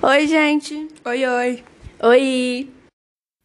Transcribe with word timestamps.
Oi, 0.00 0.28
gente. 0.28 0.88
Oi, 1.04 1.26
oi. 1.26 1.64
Oi. 2.00 2.72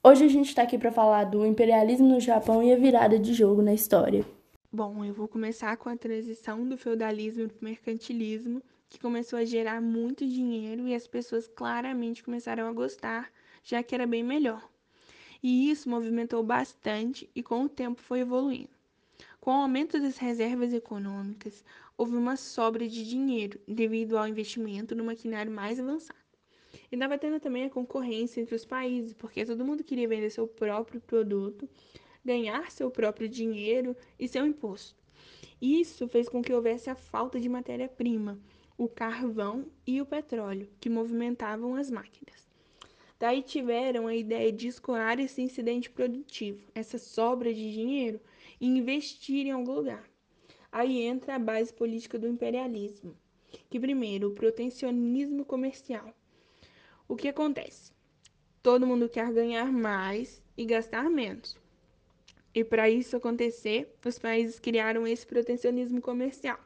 Hoje 0.03 0.25
a 0.25 0.27
gente 0.27 0.50
está 0.50 0.61
aqui 0.61 0.77
para 0.77 0.91
falar 0.91 1.23
do 1.23 1.43
imperialismo 1.47 2.07
no 2.07 2.19
Japão 2.19 2.61
e 2.61 2.71
a 2.71 2.75
virada 2.75 3.17
de 3.17 3.33
jogo 3.33 3.63
na 3.63 3.73
história. 3.73 4.24
Bom, 4.71 5.03
eu 5.03 5.16
vou 5.16 5.27
começar 5.27 5.75
com 5.77 5.89
a 5.89 5.97
transição 5.97 6.63
do 6.69 6.77
feudalismo 6.77 7.50
para 7.50 7.59
o 7.59 7.66
mercantilismo, 7.66 8.61
que 8.88 9.00
começou 9.00 9.39
a 9.39 9.45
gerar 9.45 9.81
muito 9.81 10.27
dinheiro 10.27 10.88
e 10.88 10.93
as 10.93 11.07
pessoas 11.07 11.47
claramente 11.47 12.24
começaram 12.24 12.68
a 12.68 12.72
gostar, 12.72 13.32
já 13.64 13.82
que 13.82 13.96
era 13.96 14.06
bem 14.06 14.24
melhor. 14.24 14.70
E 15.42 15.72
isso 15.72 15.90
movimentou 15.90 16.44
bastante 16.44 17.28
e 17.36 17.42
com 17.42 17.64
o 17.64 17.70
tempo 17.70 18.00
foi 18.00 18.20
evoluindo. 18.20 18.70
Com 19.40 19.50
o 19.50 19.62
aumento 19.64 20.00
das 20.00 20.20
reservas 20.20 20.72
econômicas, 20.72 21.66
houve 21.98 22.16
uma 22.16 22.38
sobra 22.38 22.88
de 22.88 23.04
dinheiro 23.10 23.60
devido 23.68 24.20
ao 24.20 24.28
investimento 24.28 24.96
no 24.96 25.04
maquinário 25.04 25.52
mais 25.52 25.80
avançado. 25.80 26.23
E 26.94 26.96
estava 26.96 27.18
tendo 27.18 27.39
também 27.39 27.64
a 27.64 27.71
concorrência 27.71 28.39
entre 28.39 28.54
os 28.54 28.64
países, 28.64 29.15
porque 29.15 29.43
todo 29.43 29.65
mundo 29.65 29.83
queria 29.83 30.07
vender 30.07 30.29
seu 30.29 30.47
próprio 30.47 31.02
produto, 31.02 31.68
ganhar 32.23 32.69
seu 32.69 32.91
próprio 32.91 33.27
dinheiro 33.27 33.97
e 34.19 34.27
seu 34.27 34.45
imposto. 34.45 34.95
Isso 35.59 36.07
fez 36.07 36.29
com 36.29 36.39
que 36.39 36.53
houvesse 36.53 36.91
a 36.91 36.95
falta 36.95 37.39
de 37.39 37.49
matéria-prima, 37.49 38.39
o 38.77 38.88
carvão 38.88 39.66
e 39.88 39.99
o 40.02 40.05
petróleo, 40.05 40.69
que 40.79 40.88
movimentavam 40.88 41.73
as 41.73 41.89
máquinas. 41.89 42.47
Daí 43.19 43.41
tiveram 43.41 44.05
a 44.05 44.16
ideia 44.16 44.52
de 44.52 44.67
escoar 44.67 45.19
esse 45.19 45.41
incidente 45.41 45.89
produtivo, 45.89 46.63
essa 46.75 46.99
sobra 46.99 47.52
de 47.52 47.73
dinheiro, 47.73 48.21
e 48.61 48.67
investir 48.67 49.47
em 49.47 49.52
algum 49.52 49.73
lugar. 49.73 50.07
Aí 50.71 51.02
entra 51.02 51.33
a 51.33 51.39
base 51.39 51.73
política 51.73 52.19
do 52.19 52.27
imperialismo, 52.27 53.17
que 53.67 53.80
primeiro, 53.80 54.27
o 54.27 54.35
protecionismo 54.35 55.44
comercial. 55.44 56.13
O 57.13 57.16
que 57.16 57.27
acontece? 57.27 57.91
Todo 58.63 58.88
mundo 58.88 59.08
quer 59.08 59.31
ganhar 59.31 59.72
mais 59.72 60.42
e 60.58 60.66
gastar 60.66 61.11
menos. 61.11 61.55
E 62.55 62.64
para 62.64 62.89
isso 62.89 63.16
acontecer, 63.16 63.95
os 64.03 64.17
países 64.17 64.59
criaram 64.59 65.05
esse 65.05 65.23
protecionismo 65.23 66.02
comercial. 66.02 66.59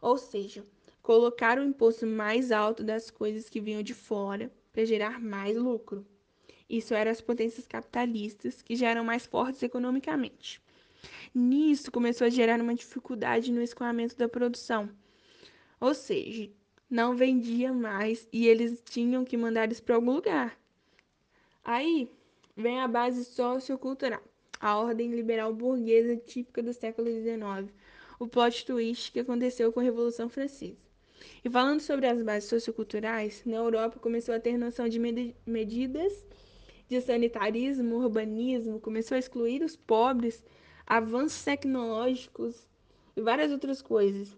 Ou 0.00 0.16
seja, 0.16 0.64
colocaram 1.02 1.60
o 1.60 1.66
imposto 1.66 2.06
mais 2.06 2.50
alto 2.50 2.82
das 2.82 3.10
coisas 3.10 3.50
que 3.50 3.60
vinham 3.60 3.82
de 3.82 3.92
fora 3.92 4.50
para 4.72 4.86
gerar 4.86 5.20
mais 5.20 5.54
lucro. 5.54 6.02
Isso 6.66 6.94
eram 6.94 7.10
as 7.10 7.20
potências 7.20 7.66
capitalistas 7.66 8.62
que 8.62 8.74
já 8.74 8.88
eram 8.88 9.04
mais 9.04 9.26
fortes 9.26 9.62
economicamente. 9.62 10.62
Nisso 11.34 11.92
começou 11.92 12.26
a 12.26 12.30
gerar 12.30 12.58
uma 12.58 12.74
dificuldade 12.74 13.52
no 13.52 13.60
escoamento 13.60 14.16
da 14.16 14.30
produção. 14.30 14.88
Ou 15.78 15.92
seja, 15.92 16.50
não 16.90 17.14
vendia 17.14 17.72
mais 17.72 18.26
e 18.32 18.46
eles 18.46 18.82
tinham 18.84 19.24
que 19.24 19.36
mandar 19.36 19.70
isso 19.70 19.82
para 19.82 19.94
algum 19.94 20.12
lugar. 20.12 20.58
Aí 21.64 22.10
vem 22.56 22.80
a 22.80 22.88
base 22.88 23.24
sociocultural, 23.24 24.22
a 24.58 24.78
ordem 24.78 25.10
liberal 25.10 25.52
burguesa 25.52 26.16
típica 26.16 26.62
do 26.62 26.72
século 26.72 27.08
XIX, 27.08 27.72
o 28.18 28.26
plot 28.26 28.64
twist 28.64 29.12
que 29.12 29.20
aconteceu 29.20 29.72
com 29.72 29.80
a 29.80 29.82
Revolução 29.82 30.28
Francesa. 30.28 30.76
E 31.44 31.50
falando 31.50 31.80
sobre 31.80 32.06
as 32.06 32.22
bases 32.22 32.48
socioculturais, 32.48 33.42
na 33.44 33.56
Europa 33.56 33.98
começou 33.98 34.34
a 34.34 34.40
ter 34.40 34.56
noção 34.56 34.88
de 34.88 34.98
med 34.98 35.34
medidas 35.46 36.24
de 36.88 37.00
sanitarismo, 37.00 37.96
urbanismo, 37.96 38.80
começou 38.80 39.14
a 39.14 39.18
excluir 39.18 39.62
os 39.62 39.76
pobres, 39.76 40.42
avanços 40.86 41.44
tecnológicos 41.44 42.66
e 43.14 43.20
várias 43.20 43.52
outras 43.52 43.82
coisas. 43.82 44.34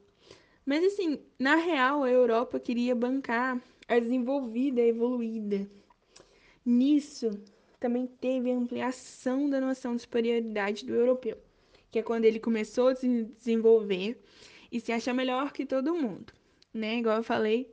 Mas 0.64 0.84
assim, 0.84 1.20
na 1.38 1.56
real, 1.56 2.02
a 2.04 2.10
Europa 2.10 2.60
queria 2.60 2.94
bancar 2.94 3.60
a 3.88 3.98
desenvolvida, 3.98 4.80
a 4.80 4.86
evoluída. 4.86 5.68
Nisso, 6.64 7.30
também 7.78 8.06
teve 8.06 8.50
a 8.50 8.56
ampliação 8.56 9.48
da 9.48 9.60
noção 9.60 9.96
de 9.96 10.02
superioridade 10.02 10.84
do 10.84 10.94
europeu, 10.94 11.38
que 11.90 11.98
é 11.98 12.02
quando 12.02 12.24
ele 12.24 12.38
começou 12.38 12.88
a 12.88 12.94
se 12.94 13.24
desenvolver 13.38 14.22
e 14.70 14.78
se 14.80 14.92
acha 14.92 15.12
melhor 15.14 15.52
que 15.52 15.64
todo 15.66 15.94
mundo 15.94 16.32
né? 16.72 16.98
Igual 16.98 17.18
eu 17.18 17.24
falei, 17.24 17.72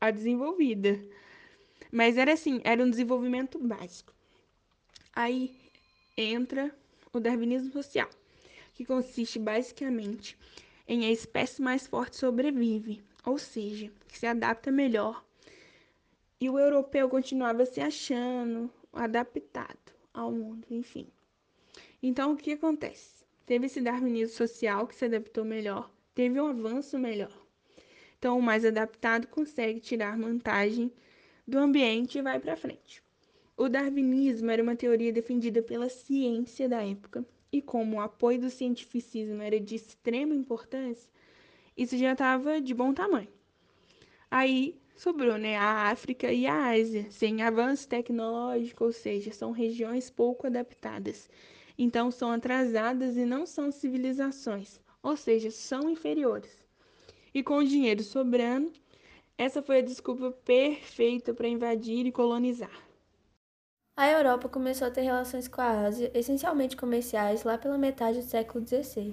a 0.00 0.10
desenvolvida. 0.10 1.00
Mas 1.90 2.16
era 2.18 2.32
assim, 2.32 2.60
era 2.64 2.82
um 2.82 2.90
desenvolvimento 2.90 3.58
básico. 3.58 4.12
Aí 5.14 5.56
entra 6.16 6.74
o 7.12 7.20
darwinismo 7.20 7.72
social, 7.72 8.08
que 8.74 8.84
consiste 8.84 9.38
basicamente 9.38 10.36
em 10.88 11.04
a 11.04 11.10
espécie 11.10 11.60
mais 11.60 11.86
forte 11.86 12.16
sobrevive, 12.16 13.04
ou 13.24 13.36
seja, 13.36 13.92
que 14.08 14.18
se 14.18 14.26
adapta 14.26 14.72
melhor. 14.72 15.22
E 16.40 16.48
o 16.48 16.58
europeu 16.58 17.08
continuava 17.10 17.66
se 17.66 17.80
achando 17.80 18.70
adaptado 18.92 19.92
ao 20.14 20.32
mundo, 20.32 20.66
enfim. 20.70 21.06
Então, 22.02 22.32
o 22.32 22.36
que 22.36 22.52
acontece? 22.52 23.24
Teve 23.44 23.66
esse 23.66 23.80
darwinismo 23.80 24.34
social 24.34 24.86
que 24.86 24.94
se 24.94 25.04
adaptou 25.04 25.44
melhor, 25.44 25.90
teve 26.14 26.40
um 26.40 26.46
avanço 26.48 26.98
melhor. 26.98 27.32
Então, 28.18 28.38
o 28.38 28.42
mais 28.42 28.64
adaptado 28.64 29.26
consegue 29.28 29.80
tirar 29.80 30.18
vantagem 30.18 30.90
do 31.46 31.58
ambiente 31.58 32.18
e 32.18 32.22
vai 32.22 32.40
para 32.40 32.56
frente. 32.56 33.02
O 33.56 33.68
darwinismo 33.68 34.50
era 34.50 34.62
uma 34.62 34.76
teoria 34.76 35.12
defendida 35.12 35.60
pela 35.62 35.88
ciência 35.88 36.68
da 36.68 36.84
época, 36.84 37.24
e 37.52 37.62
como 37.62 37.96
o 37.96 38.00
apoio 38.00 38.40
do 38.40 38.50
cientificismo 38.50 39.42
era 39.42 39.58
de 39.58 39.74
extrema 39.74 40.34
importância, 40.34 41.10
isso 41.76 41.96
já 41.96 42.12
estava 42.12 42.60
de 42.60 42.74
bom 42.74 42.92
tamanho. 42.92 43.28
Aí 44.30 44.78
sobrou 44.96 45.38
né, 45.38 45.56
a 45.56 45.90
África 45.90 46.32
e 46.32 46.46
a 46.46 46.70
Ásia, 46.70 47.06
sem 47.10 47.40
avanço 47.42 47.88
tecnológico, 47.88 48.84
ou 48.84 48.92
seja, 48.92 49.32
são 49.32 49.52
regiões 49.52 50.10
pouco 50.10 50.46
adaptadas. 50.46 51.30
Então, 51.78 52.10
são 52.10 52.32
atrasadas 52.32 53.16
e 53.16 53.24
não 53.24 53.46
são 53.46 53.70
civilizações, 53.70 54.80
ou 55.00 55.16
seja, 55.16 55.50
são 55.50 55.88
inferiores. 55.88 56.58
E 57.32 57.42
com 57.42 57.58
o 57.58 57.64
dinheiro 57.64 58.02
sobrando, 58.02 58.72
essa 59.36 59.62
foi 59.62 59.78
a 59.78 59.82
desculpa 59.82 60.32
perfeita 60.32 61.32
para 61.32 61.46
invadir 61.46 62.04
e 62.04 62.10
colonizar. 62.10 62.87
A 63.98 64.08
Europa 64.08 64.48
começou 64.48 64.86
a 64.86 64.92
ter 64.92 65.00
relações 65.00 65.48
com 65.48 65.60
a 65.60 65.86
Ásia, 65.86 66.08
essencialmente 66.14 66.76
comerciais, 66.76 67.42
lá 67.42 67.58
pela 67.58 67.76
metade 67.76 68.20
do 68.20 68.24
século 68.24 68.64
XVI. 68.64 69.12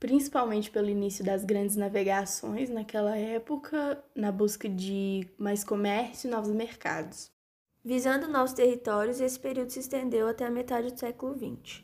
Principalmente 0.00 0.70
pelo 0.70 0.88
início 0.88 1.22
das 1.22 1.44
grandes 1.44 1.76
navegações 1.76 2.70
naquela 2.70 3.14
época, 3.14 4.02
na 4.14 4.32
busca 4.32 4.70
de 4.70 5.28
mais 5.36 5.62
comércio 5.62 6.26
e 6.26 6.30
novos 6.30 6.50
mercados. 6.50 7.30
Visando 7.84 8.26
novos 8.26 8.54
territórios, 8.54 9.20
esse 9.20 9.38
período 9.38 9.68
se 9.68 9.80
estendeu 9.80 10.28
até 10.28 10.46
a 10.46 10.50
metade 10.50 10.90
do 10.90 10.98
século 10.98 11.34
XX. 11.34 11.82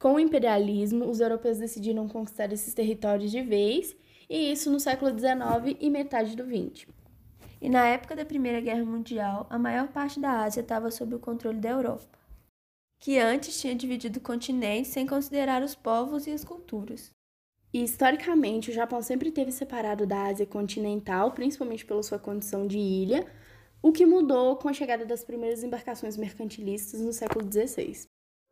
Com 0.00 0.14
o 0.14 0.20
imperialismo, 0.20 1.08
os 1.08 1.20
europeus 1.20 1.58
decidiram 1.58 2.08
conquistar 2.08 2.52
esses 2.52 2.74
territórios 2.74 3.30
de 3.30 3.40
vez 3.40 3.94
e 4.28 4.50
isso 4.50 4.68
no 4.68 4.80
século 4.80 5.16
XIX 5.16 5.78
e 5.78 5.88
metade 5.90 6.34
do 6.34 6.42
XX. 6.42 6.88
E 7.64 7.68
na 7.70 7.86
época 7.86 8.14
da 8.14 8.26
Primeira 8.26 8.60
Guerra 8.60 8.84
Mundial, 8.84 9.46
a 9.48 9.58
maior 9.58 9.88
parte 9.88 10.20
da 10.20 10.42
Ásia 10.42 10.60
estava 10.60 10.90
sob 10.90 11.14
o 11.14 11.18
controle 11.18 11.58
da 11.58 11.70
Europa, 11.70 12.18
que 13.00 13.18
antes 13.18 13.58
tinha 13.58 13.74
dividido 13.74 14.18
o 14.18 14.22
continente 14.22 14.86
sem 14.86 15.06
considerar 15.06 15.62
os 15.62 15.74
povos 15.74 16.26
e 16.26 16.30
as 16.30 16.44
culturas. 16.44 17.10
E 17.72 17.82
historicamente, 17.82 18.70
o 18.70 18.74
Japão 18.74 19.00
sempre 19.00 19.30
teve 19.30 19.50
separado 19.50 20.06
da 20.06 20.26
Ásia 20.26 20.44
continental, 20.44 21.32
principalmente 21.32 21.86
pela 21.86 22.02
sua 22.02 22.18
condição 22.18 22.66
de 22.66 22.76
ilha, 22.76 23.26
o 23.80 23.92
que 23.92 24.04
mudou 24.04 24.56
com 24.56 24.68
a 24.68 24.74
chegada 24.74 25.06
das 25.06 25.24
primeiras 25.24 25.64
embarcações 25.64 26.18
mercantilistas 26.18 27.00
no 27.00 27.14
século 27.14 27.50
XVI. 27.50 28.06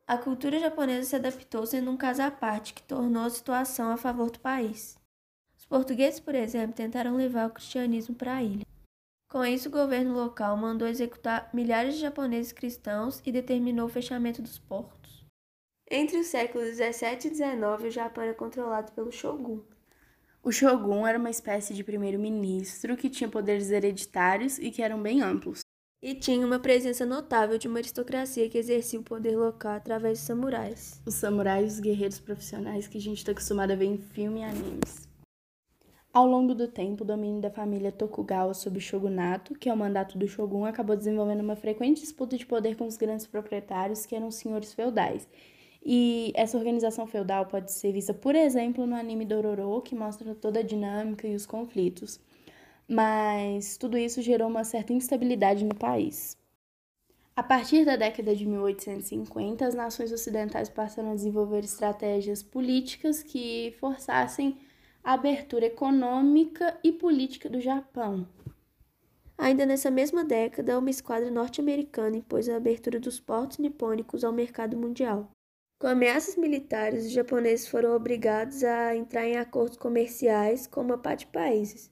A 0.07 0.17
cultura 0.17 0.59
japonesa 0.59 1.11
se 1.11 1.17
adaptou 1.17 1.67
sendo 1.67 1.91
um 1.91 1.99
caso 1.99 2.23
à 2.23 2.31
parte 2.31 2.73
que 2.73 2.83
tornou 2.83 3.25
a 3.25 3.31
situação 3.31 3.91
a 3.91 3.99
favor 3.99 4.31
do 4.31 4.41
país. 4.41 4.97
Os 5.59 5.67
portugueses, 5.67 6.19
por 6.19 6.35
exemplo, 6.35 6.75
tentaram 6.75 7.15
levar 7.15 7.47
o 7.47 7.53
cristianismo 7.53 8.15
para 8.15 8.37
a 8.37 8.43
ilha. 8.43 8.73
Com 9.33 9.47
isso, 9.47 9.71
o 9.71 9.73
governo 9.73 10.13
local 10.13 10.55
mandou 10.59 10.87
executar 10.87 11.49
milhares 11.55 11.95
de 11.95 12.03
japoneses 12.03 12.53
cristãos 12.53 13.23
e 13.25 13.33
determinou 13.33 13.87
o 13.87 13.89
fechamento 13.89 14.43
dos 14.43 14.59
portos. 14.59 15.25
Entre 15.91 16.19
os 16.19 16.27
séculos 16.27 16.77
17 16.77 17.29
e 17.29 17.31
19, 17.31 17.89
o 17.89 17.91
Japão 17.91 18.25
era 18.25 18.35
controlado 18.35 18.93
pelo 18.93 19.11
shogun. 19.11 19.63
O 20.43 20.53
shogun 20.53 21.07
era 21.07 21.19
uma 21.19 21.31
espécie 21.31 21.73
de 21.73 21.83
primeiro-ministro 21.83 22.95
que 22.95 23.09
tinha 23.09 23.27
poderes 23.27 23.71
hereditários 23.71 24.59
e 24.59 24.71
que 24.71 24.83
eram 24.83 25.03
bem 25.03 25.23
amplos. 25.23 25.61
E 26.03 26.15
tinha 26.15 26.47
uma 26.47 26.59
presença 26.59 27.07
notável 27.07 27.57
de 27.57 27.69
uma 27.69 27.79
aristocracia 27.79 28.51
que 28.51 28.59
exercia 28.59 29.01
o 29.01 29.03
poder 29.03 29.35
local 29.35 29.73
através 29.73 30.19
de 30.19 30.27
samurais. 30.27 31.01
Os 31.07 31.15
samurais, 31.15 31.73
os 31.73 31.81
guerreiros 31.81 32.21
profissionais 32.21 32.87
que 32.87 32.99
a 32.99 33.01
gente 33.01 33.17
está 33.17 33.33
acostumado 33.33 33.71
a 33.71 33.77
ver 33.77 33.87
em 33.87 33.97
filme 33.97 34.41
e 34.41 34.45
animes. 34.45 35.11
Ao 36.13 36.27
longo 36.27 36.55
do 36.55 36.69
tempo, 36.69 37.05
o 37.05 37.07
domínio 37.07 37.41
da 37.41 37.51
família 37.51 37.91
Tokugawa 37.91 38.53
sobre 38.55 38.79
o 38.79 38.83
shogunato, 38.83 39.55
que 39.55 39.69
é 39.69 39.73
o 39.73 39.77
mandato 39.77 40.19
do 40.19 40.29
shogun, 40.29 40.65
acabou 40.67 40.95
desenvolvendo 40.95 41.41
uma 41.41 41.57
frequente 41.57 42.03
disputa 42.03 42.37
de 42.37 42.45
poder 42.45 42.77
com 42.77 42.87
os 42.87 42.97
grandes 42.99 43.27
proprietários, 43.27 44.05
que 44.05 44.15
eram 44.15 44.29
os 44.29 44.35
senhores 44.35 44.75
feudais. 44.75 45.27
E 45.85 46.33
essa 46.37 46.59
organização 46.59 47.07
feudal 47.07 47.47
pode 47.47 47.73
ser 47.73 47.93
vista, 47.93 48.13
por 48.15 48.35
exemplo, 48.35 48.87
no 48.87 48.95
anime 48.95 49.25
Dororo, 49.25 49.81
que 49.81 49.95
mostra 49.95 50.35
toda 50.35 50.61
a 50.61 50.63
dinâmica 50.63 51.27
e 51.27 51.35
os 51.35 51.47
conflitos. 51.47 52.21
mas 52.89 53.77
tudo 53.79 53.97
isso 53.99 54.23
gerou 54.23 54.49
uma 54.49 54.65
certa 54.65 54.93
instabilidade 54.93 55.65
no 55.65 55.75
país. 55.75 56.37
A 57.37 57.43
partir 57.43 57.85
da 57.85 57.97
década 57.97 58.35
de 58.37 58.47
1850, 58.47 59.67
as 59.67 59.75
nações 59.75 60.13
ocidentais 60.13 60.69
passaram 60.69 61.13
a 61.13 61.15
desenvolver 61.15 61.61
estratégias 61.65 62.43
políticas 62.43 63.23
que 63.23 63.75
forçassem 63.81 64.59
a 65.05 65.15
abertura 65.15 65.67
econômica 65.67 66.79
e 66.83 66.93
política 66.93 67.49
do 67.49 67.61
Japão. 67.61 68.27
Ainda 69.37 69.67
nessa 69.67 69.91
mesma 69.91 70.25
década, 70.25 70.79
uma 70.79 70.91
esquadra 70.91 71.31
norte-americana 71.31 72.17
impôs 72.17 72.49
a 72.49 72.57
abertura 72.57 73.01
dos 73.01 73.19
portos 73.19 73.59
nipônicos 73.59 74.23
ao 74.23 74.33
mercado 74.33 74.77
mundial. 74.77 75.29
Com 75.81 75.89
ameaças 75.89 76.37
militares, 76.37 77.07
os 77.07 77.11
japoneses 77.11 77.67
foram 77.67 77.97
obrigados 77.97 78.63
a 78.63 78.95
entrar 78.95 79.27
em 79.27 79.37
acordos 79.37 79.77
comerciais 79.77 80.69
com 80.69 80.81
uma 80.81 80.97
parte 80.97 81.27
de 81.27 81.33
países. 81.33 81.91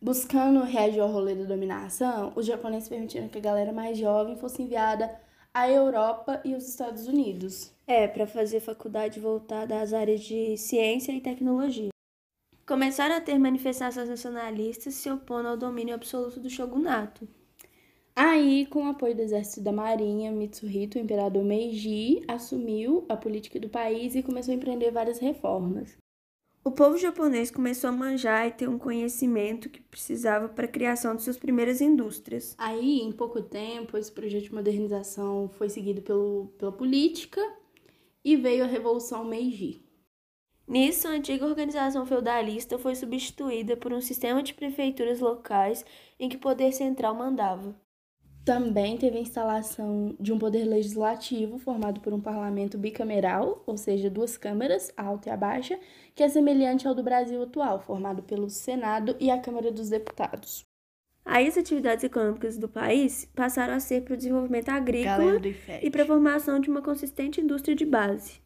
Buscando 0.00 0.62
reagir 0.62 1.00
ao 1.00 1.10
rolê 1.10 1.34
da 1.34 1.44
dominação, 1.44 2.32
os 2.36 2.46
japoneses 2.46 2.88
permitiram 2.88 3.28
que 3.28 3.38
a 3.38 3.42
galera 3.42 3.72
mais 3.72 3.98
jovem 3.98 4.36
fosse 4.36 4.62
enviada 4.62 5.10
à 5.52 5.68
Europa 5.68 6.40
e 6.44 6.54
os 6.54 6.68
Estados 6.68 7.08
Unidos. 7.08 7.72
É, 7.86 8.06
para 8.06 8.26
fazer 8.26 8.60
faculdade 8.60 9.18
voltada 9.18 9.80
às 9.80 9.92
áreas 9.92 10.20
de 10.20 10.56
ciência 10.56 11.12
e 11.12 11.20
tecnologia. 11.20 11.91
Começaram 12.66 13.16
a 13.16 13.20
ter 13.20 13.38
manifestações 13.38 14.08
nacionalistas 14.08 14.94
se 14.94 15.10
opondo 15.10 15.48
ao 15.48 15.56
domínio 15.56 15.94
absoluto 15.94 16.38
do 16.38 16.48
shogunato. 16.48 17.28
Aí, 18.14 18.66
com 18.66 18.84
o 18.84 18.90
apoio 18.90 19.16
do 19.16 19.22
exército 19.22 19.62
da 19.62 19.72
marinha, 19.72 20.30
Mitsuhito, 20.30 20.98
o 20.98 21.00
imperador 21.00 21.42
Meiji, 21.42 22.22
assumiu 22.28 23.04
a 23.08 23.16
política 23.16 23.58
do 23.58 23.68
país 23.68 24.14
e 24.14 24.22
começou 24.22 24.52
a 24.52 24.56
empreender 24.56 24.90
várias 24.90 25.18
reformas. 25.18 25.96
O 26.64 26.70
povo 26.70 26.96
japonês 26.96 27.50
começou 27.50 27.88
a 27.88 27.92
manjar 27.92 28.46
e 28.46 28.52
ter 28.52 28.68
um 28.68 28.78
conhecimento 28.78 29.68
que 29.68 29.80
precisava 29.80 30.48
para 30.48 30.66
a 30.66 30.68
criação 30.68 31.16
de 31.16 31.22
suas 31.22 31.36
primeiras 31.36 31.80
indústrias. 31.80 32.54
Aí, 32.56 33.00
em 33.00 33.10
pouco 33.10 33.42
tempo, 33.42 33.98
esse 33.98 34.12
projeto 34.12 34.44
de 34.44 34.54
modernização 34.54 35.48
foi 35.48 35.68
seguido 35.68 36.02
pelo, 36.02 36.52
pela 36.56 36.70
política 36.70 37.40
e 38.24 38.36
veio 38.36 38.62
a 38.62 38.68
Revolução 38.68 39.24
Meiji. 39.24 39.82
Nisso, 40.66 41.08
a 41.08 41.10
antiga 41.10 41.44
organização 41.44 42.06
feudalista 42.06 42.78
foi 42.78 42.94
substituída 42.94 43.76
por 43.76 43.92
um 43.92 44.00
sistema 44.00 44.42
de 44.42 44.54
prefeituras 44.54 45.20
locais 45.20 45.84
em 46.18 46.28
que 46.28 46.36
o 46.36 46.40
poder 46.40 46.72
central 46.72 47.14
mandava. 47.14 47.74
Também 48.44 48.96
teve 48.96 49.18
a 49.18 49.20
instalação 49.20 50.16
de 50.18 50.32
um 50.32 50.38
poder 50.38 50.64
legislativo 50.64 51.58
formado 51.58 52.00
por 52.00 52.12
um 52.12 52.20
parlamento 52.20 52.76
bicameral, 52.76 53.62
ou 53.66 53.76
seja, 53.76 54.10
duas 54.10 54.36
câmaras, 54.36 54.92
a 54.96 55.04
alta 55.04 55.28
e 55.28 55.32
a 55.32 55.36
baixa, 55.36 55.78
que 56.12 56.24
é 56.24 56.28
semelhante 56.28 56.88
ao 56.88 56.94
do 56.94 57.04
Brasil 57.04 57.40
atual, 57.40 57.80
formado 57.80 58.22
pelo 58.22 58.50
Senado 58.50 59.14
e 59.20 59.30
a 59.30 59.38
Câmara 59.38 59.70
dos 59.70 59.90
Deputados. 59.90 60.64
Aí 61.24 61.46
as 61.46 61.56
atividades 61.56 62.02
econômicas 62.02 62.58
do 62.58 62.68
país 62.68 63.30
passaram 63.32 63.74
a 63.74 63.80
ser 63.80 64.02
para 64.02 64.14
o 64.14 64.16
desenvolvimento 64.16 64.70
agrícola 64.70 65.40
e 65.80 65.88
para 65.88 66.02
a 66.02 66.06
formação 66.06 66.58
de 66.58 66.68
uma 66.68 66.82
consistente 66.82 67.40
indústria 67.40 67.76
de 67.76 67.86
base. 67.86 68.40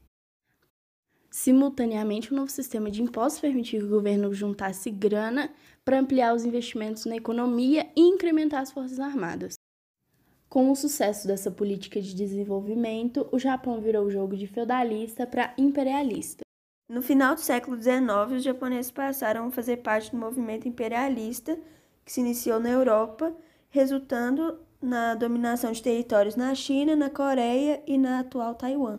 Simultaneamente, 1.37 2.33
o 2.33 2.35
novo 2.35 2.51
sistema 2.51 2.91
de 2.91 3.03
impostos 3.03 3.43
permitiu 3.43 3.81
que 3.81 3.87
o 3.87 3.91
governo 3.91 4.33
juntasse 4.33 4.91
grana 4.91 5.53
para 5.85 6.01
ampliar 6.01 6.35
os 6.35 6.47
investimentos 6.47 7.05
na 7.05 7.15
economia 7.15 7.87
e 7.95 8.01
incrementar 8.01 8.63
as 8.63 8.73
forças 8.73 8.99
armadas. 8.99 9.53
Com 10.49 10.71
o 10.71 10.75
sucesso 10.75 11.27
dessa 11.27 11.51
política 11.51 12.01
de 12.01 12.15
desenvolvimento, 12.15 13.29
o 13.31 13.39
Japão 13.39 13.83
virou 13.83 14.07
o 14.07 14.11
jogo 14.11 14.35
de 14.35 14.47
feudalista 14.47 15.27
para 15.27 15.53
imperialista. 15.59 16.41
No 16.89 17.03
final 17.03 17.35
do 17.35 17.43
século 17.43 17.77
XIX, 17.77 18.33
os 18.35 18.43
japoneses 18.43 18.91
passaram 18.91 19.49
a 19.49 19.51
fazer 19.51 19.83
parte 19.83 20.13
do 20.13 20.17
movimento 20.17 20.67
imperialista 20.67 21.61
que 22.03 22.13
se 22.13 22.23
iniciou 22.23 22.59
na 22.59 22.71
Europa, 22.71 23.37
resultando 23.69 24.59
na 24.81 25.15
dominação 25.15 25.71
de 25.71 25.83
territórios 25.83 26.35
na 26.35 26.55
China, 26.55 26.97
na 26.97 27.11
Coreia 27.11 27.83
e 27.87 27.99
na 27.99 28.21
atual 28.21 28.55
Taiwan. 28.55 28.99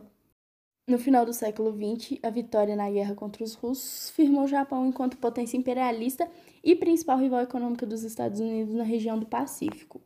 No 0.89 0.97
final 0.97 1.25
do 1.25 1.33
século 1.33 1.69
XX, 1.73 2.17
a 2.23 2.29
vitória 2.29 2.73
na 2.73 2.89
guerra 2.89 3.13
contra 3.13 3.43
os 3.43 3.55
russos 3.55 4.09
firmou 4.11 4.45
o 4.45 4.47
Japão 4.47 4.87
enquanto 4.87 5.17
potência 5.17 5.57
imperialista 5.57 6.31
e 6.63 6.77
principal 6.77 7.17
rival 7.17 7.41
econômica 7.41 7.85
dos 7.85 8.03
Estados 8.03 8.39
Unidos 8.39 8.73
na 8.73 8.85
região 8.85 9.19
do 9.19 9.25
Pacífico. 9.25 9.99